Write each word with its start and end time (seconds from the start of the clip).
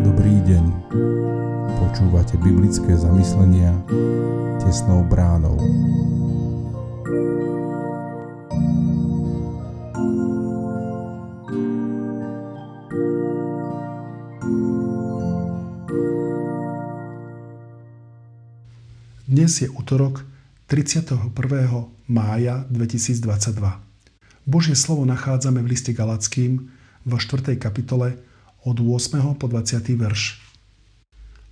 Dobrý 0.00 0.40
deň. 0.48 0.64
Počúvate 1.76 2.40
biblické 2.40 2.96
zamyslenia 2.96 3.76
tesnou 4.56 5.04
bránou. 5.04 5.60
Dnes 19.28 19.52
je 19.60 19.68
útorok 19.68 20.31
31. 20.72 21.28
mája 22.08 22.64
2022. 22.72 23.20
Božie 24.48 24.72
slovo 24.72 25.04
nachádzame 25.04 25.60
v 25.60 25.76
liste 25.76 25.92
Galackým 25.92 26.72
vo 27.04 27.20
4. 27.20 27.60
kapitole 27.60 28.16
od 28.64 28.80
8. 28.80 29.36
po 29.36 29.52
20. 29.52 29.84
verš. 30.00 30.40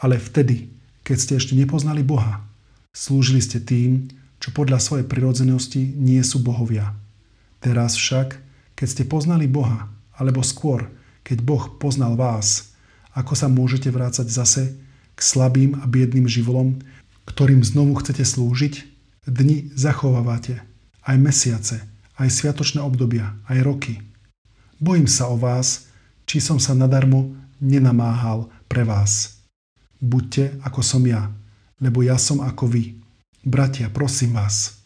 Ale 0.00 0.16
vtedy, 0.16 0.72
keď 1.04 1.16
ste 1.20 1.32
ešte 1.36 1.52
nepoznali 1.52 2.00
Boha, 2.00 2.40
slúžili 2.96 3.44
ste 3.44 3.60
tým, 3.60 4.08
čo 4.40 4.48
podľa 4.56 4.80
svojej 4.80 5.04
prirodzenosti 5.04 5.92
nie 5.92 6.24
sú 6.24 6.40
bohovia. 6.40 6.96
Teraz 7.60 8.00
však, 8.00 8.40
keď 8.72 8.86
ste 8.88 9.04
poznali 9.04 9.44
Boha, 9.44 9.92
alebo 10.16 10.40
skôr, 10.40 10.88
keď 11.20 11.44
Boh 11.44 11.68
poznal 11.76 12.16
vás, 12.16 12.72
ako 13.12 13.36
sa 13.36 13.52
môžete 13.52 13.92
vrácať 13.92 14.24
zase 14.32 14.72
k 15.12 15.20
slabým 15.20 15.76
a 15.76 15.84
biedným 15.84 16.24
živolom, 16.24 16.80
ktorým 17.28 17.60
znovu 17.60 18.00
chcete 18.00 18.24
slúžiť, 18.24 18.91
dni 19.26 19.70
zachovávate, 19.74 20.58
aj 21.06 21.16
mesiace, 21.18 21.76
aj 22.18 22.28
sviatočné 22.30 22.82
obdobia, 22.82 23.38
aj 23.46 23.58
roky. 23.62 23.94
Bojím 24.82 25.06
sa 25.06 25.30
o 25.30 25.38
vás, 25.38 25.86
či 26.26 26.42
som 26.42 26.58
sa 26.58 26.74
nadarmo 26.74 27.34
nenamáhal 27.62 28.50
pre 28.66 28.82
vás. 28.82 29.42
Buďte 30.02 30.58
ako 30.66 30.80
som 30.82 31.02
ja, 31.06 31.30
lebo 31.78 32.02
ja 32.02 32.18
som 32.18 32.42
ako 32.42 32.66
vy. 32.66 32.98
Bratia, 33.46 33.90
prosím 33.90 34.34
vás. 34.34 34.82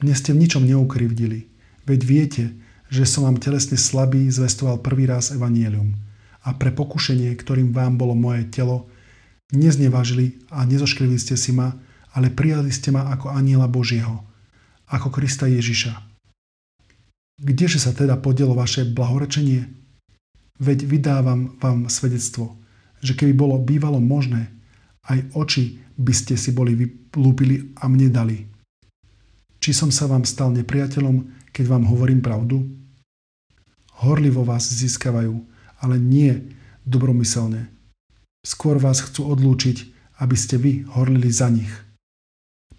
Mne 0.00 0.16
ste 0.16 0.32
v 0.32 0.44
ničom 0.44 0.64
neukrivdili, 0.64 1.48
veď 1.84 2.00
viete, 2.04 2.44
že 2.88 3.04
som 3.04 3.28
vám 3.28 3.40
telesne 3.40 3.76
slabý 3.76 4.28
zvestoval 4.32 4.80
prvý 4.80 5.08
raz 5.08 5.32
evanielium 5.32 5.96
a 6.44 6.52
pre 6.56 6.72
pokušenie, 6.72 7.32
ktorým 7.36 7.72
vám 7.72 7.96
bolo 7.96 8.12
moje 8.16 8.48
telo, 8.48 8.88
Neznevážili 9.52 10.40
a 10.50 10.64
nezoškrili 10.64 11.20
ste 11.20 11.36
si 11.36 11.52
ma, 11.52 11.76
ale 12.14 12.30
prijali 12.30 12.70
ste 12.70 12.94
ma 12.94 13.10
ako 13.10 13.34
aniela 13.34 13.66
Božieho, 13.66 14.22
ako 14.86 15.10
Krista 15.10 15.50
Ježiša. 15.50 15.92
Kdeže 17.42 17.82
sa 17.82 17.90
teda 17.90 18.14
podielo 18.22 18.54
vaše 18.54 18.86
blahorečenie? 18.86 19.66
Veď 20.62 20.86
vydávam 20.86 21.58
vám 21.58 21.90
svedectvo, 21.90 22.54
že 23.02 23.18
keby 23.18 23.34
bolo 23.34 23.58
bývalo 23.58 23.98
možné, 23.98 24.54
aj 25.10 25.18
oči 25.34 25.82
by 25.98 26.14
ste 26.14 26.38
si 26.38 26.54
boli 26.54 26.78
vylúpili 26.78 27.74
a 27.82 27.90
mne 27.90 28.08
dali. 28.08 28.38
Či 29.58 29.74
som 29.74 29.90
sa 29.90 30.06
vám 30.06 30.22
stal 30.22 30.54
nepriateľom, 30.54 31.50
keď 31.50 31.64
vám 31.66 31.84
hovorím 31.90 32.22
pravdu? 32.22 32.62
Horlivo 33.98 34.46
vás 34.46 34.70
získavajú, 34.70 35.34
ale 35.82 35.98
nie 35.98 36.54
dobromyselne. 36.86 37.66
Skôr 38.46 38.78
vás 38.78 39.02
chcú 39.02 39.26
odlúčiť, 39.32 39.76
aby 40.22 40.36
ste 40.38 40.60
vy 40.60 40.86
horlili 40.94 41.30
za 41.32 41.50
nich. 41.50 41.83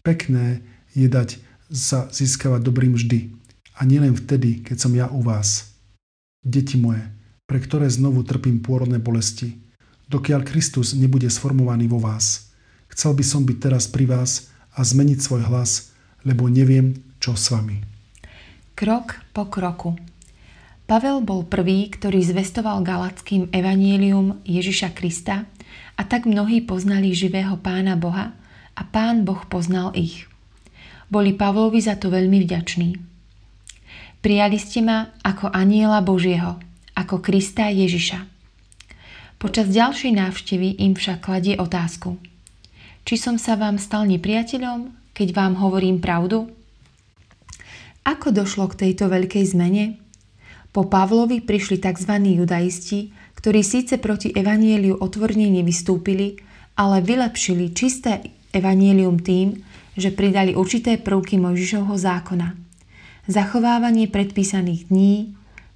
Pekné 0.00 0.64
je 0.96 1.06
dať 1.06 1.36
sa 1.68 2.08
získavať 2.08 2.64
dobrým 2.64 2.96
vždy 2.96 3.30
a 3.76 3.84
nielen 3.84 4.16
vtedy, 4.16 4.64
keď 4.64 4.76
som 4.80 4.92
ja 4.96 5.12
u 5.12 5.20
vás. 5.20 5.76
Deti 6.40 6.80
moje, 6.80 7.04
pre 7.44 7.60
ktoré 7.60 7.86
znovu 7.92 8.24
trpím 8.24 8.64
pôrodné 8.64 8.96
bolesti, 8.96 9.60
dokiaľ 10.08 10.48
Kristus 10.48 10.96
nebude 10.96 11.28
sformovaný 11.28 11.86
vo 11.86 12.00
vás. 12.00 12.50
Chcel 12.90 13.12
by 13.12 13.24
som 13.24 13.44
byť 13.44 13.58
teraz 13.60 13.86
pri 13.86 14.08
vás 14.08 14.48
a 14.72 14.82
zmeniť 14.82 15.18
svoj 15.20 15.46
hlas, 15.46 15.92
lebo 16.24 16.48
neviem, 16.48 16.96
čo 17.20 17.36
s 17.36 17.52
vami. 17.52 17.84
Krok 18.72 19.20
po 19.36 19.52
kroku. 19.52 20.00
Pavel 20.88 21.22
bol 21.22 21.46
prvý, 21.46 21.86
ktorý 21.92 22.24
zvestoval 22.24 22.82
galackým 22.82 23.52
evanielium 23.52 24.42
Ježiša 24.42 24.90
Krista 24.96 25.46
a 25.94 26.02
tak 26.02 26.26
mnohí 26.26 26.64
poznali 26.64 27.14
živého 27.14 27.60
pána 27.60 27.94
Boha 27.94 28.39
a 28.80 28.82
pán 28.88 29.28
Boh 29.28 29.44
poznal 29.44 29.92
ich. 29.92 30.24
Boli 31.12 31.36
Pavlovi 31.36 31.84
za 31.84 32.00
to 32.00 32.08
veľmi 32.08 32.40
vďační. 32.48 32.96
Prijali 34.24 34.56
ste 34.56 34.80
ma 34.80 35.12
ako 35.20 35.52
aniela 35.52 36.00
Božieho, 36.00 36.56
ako 36.96 37.20
Krista 37.20 37.68
Ježiša. 37.68 38.24
Počas 39.40 39.72
ďalšej 39.72 40.12
návštevy 40.16 40.80
im 40.80 40.96
však 40.96 41.24
kladie 41.24 41.56
otázku. 41.56 42.16
Či 43.04 43.16
som 43.16 43.36
sa 43.40 43.56
vám 43.56 43.80
stal 43.80 44.04
nepriateľom, 44.08 44.92
keď 45.16 45.28
vám 45.32 45.56
hovorím 45.60 46.00
pravdu? 46.00 46.52
Ako 48.04 48.32
došlo 48.32 48.68
k 48.72 48.88
tejto 48.88 49.08
veľkej 49.08 49.44
zmene? 49.56 49.96
Po 50.72 50.86
Pavlovi 50.88 51.40
prišli 51.40 51.80
tzv. 51.80 52.12
judaisti, 52.20 53.12
ktorí 53.40 53.64
síce 53.64 53.96
proti 53.96 54.30
evanieliu 54.36 55.00
otvorne 55.00 55.48
nevystúpili, 55.48 56.36
ale 56.76 57.00
vylepšili 57.00 57.72
čisté 57.72 58.39
evanielium 58.50 59.20
tým, 59.22 59.62
že 59.98 60.14
pridali 60.14 60.54
určité 60.54 60.96
prvky 60.96 61.36
Mojžišovho 61.36 61.94
zákona. 61.98 62.56
Zachovávanie 63.30 64.10
predpísaných 64.10 64.90
dní, 64.90 65.34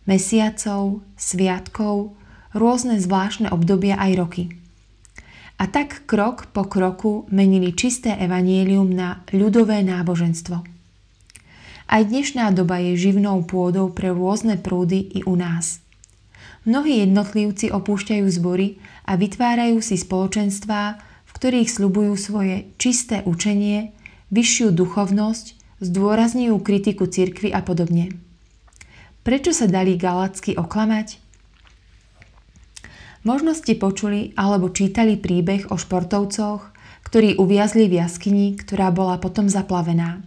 mesiacov, 0.08 1.04
sviatkov, 1.14 2.16
rôzne 2.54 2.98
zvláštne 3.02 3.50
obdobia 3.50 3.98
aj 3.98 4.12
roky. 4.16 4.44
A 5.54 5.70
tak 5.70 6.02
krok 6.10 6.50
po 6.50 6.66
kroku 6.66 7.30
menili 7.30 7.70
čisté 7.78 8.18
evanielium 8.18 8.90
na 8.90 9.22
ľudové 9.30 9.86
náboženstvo. 9.86 10.66
Aj 11.84 12.02
dnešná 12.02 12.50
doba 12.50 12.80
je 12.80 12.98
živnou 12.98 13.44
pôdou 13.46 13.92
pre 13.92 14.10
rôzne 14.10 14.58
prúdy 14.58 15.14
i 15.14 15.20
u 15.28 15.38
nás. 15.38 15.84
Mnohí 16.64 17.04
jednotlivci 17.04 17.68
opúšťajú 17.70 18.24
zbory 18.40 18.80
a 19.04 19.20
vytvárajú 19.20 19.84
si 19.84 20.00
spoločenstvá, 20.00 20.96
ktorých 21.34 21.68
slubujú 21.68 22.14
svoje 22.16 22.70
čisté 22.80 23.20
učenie, 23.26 23.92
vyššiu 24.30 24.72
duchovnosť, 24.72 25.58
zdôrazňujú 25.82 26.56
kritiku 26.62 27.10
cirkvy 27.10 27.52
a 27.52 27.60
podobne. 27.60 28.14
Prečo 29.26 29.52
sa 29.52 29.68
dali 29.68 29.98
galacky 29.98 30.54
oklamať? 30.56 31.20
Možno 33.24 33.56
ste 33.56 33.72
počuli 33.72 34.36
alebo 34.36 34.68
čítali 34.68 35.16
príbeh 35.16 35.72
o 35.72 35.80
športovcoch, 35.80 36.72
ktorí 37.08 37.40
uviazli 37.40 37.88
v 37.88 38.04
jaskyni, 38.04 38.52
ktorá 38.60 38.92
bola 38.92 39.16
potom 39.16 39.48
zaplavená. 39.48 40.20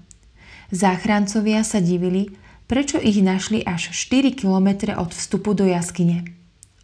Záchrancovia 0.74 1.62
sa 1.62 1.78
divili, 1.78 2.34
prečo 2.66 2.98
ich 2.98 3.22
našli 3.22 3.62
až 3.62 3.94
4 3.94 4.34
km 4.34 4.98
od 4.98 5.14
vstupu 5.14 5.54
do 5.54 5.70
jaskyne. 5.70 6.26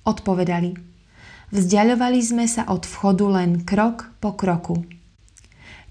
Odpovedali, 0.05 0.92
vzdialovali 1.53 2.19
sme 2.19 2.50
sa 2.50 2.66
od 2.66 2.84
vchodu 2.90 3.30
len 3.30 3.62
krok 3.62 4.09
po 4.18 4.34
kroku. 4.34 4.81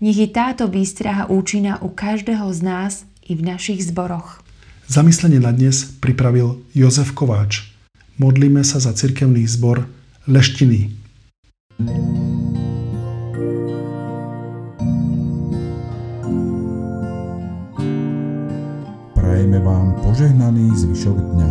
Nech 0.02 0.18
je 0.18 0.26
táto 0.26 0.66
výstraha 0.66 1.30
účinná 1.30 1.78
u 1.78 1.94
každého 1.94 2.50
z 2.50 2.60
nás 2.66 3.06
i 3.22 3.38
v 3.38 3.46
našich 3.46 3.86
zboroch. 3.86 4.42
Zamyslenie 4.90 5.38
na 5.38 5.54
dnes 5.54 5.86
pripravil 6.02 6.58
Jozef 6.74 7.14
Kováč. 7.14 7.70
Modlíme 8.18 8.66
sa 8.66 8.82
za 8.82 8.90
cirkevný 8.90 9.46
zbor 9.46 9.86
Leštiny. 10.26 10.90
Prajeme 19.14 19.58
vám 19.62 19.94
požehnaný 20.02 20.66
zvyšok 20.76 21.16
dňa. 21.16 21.50